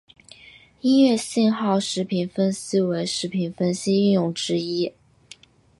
[0.79, 4.91] 音乐信号时频分析为时频分析应用之一。